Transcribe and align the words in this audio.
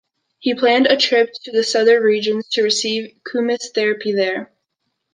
He 0.39 0.55
planned 0.55 0.87
a 0.87 0.97
trip 0.97 1.31
to 1.43 1.51
the 1.51 1.63
southern 1.63 2.01
regions 2.01 2.47
to 2.53 2.63
receive 2.63 3.19
kumiss 3.23 3.69
therapy 3.71 4.11
there. 4.13 4.51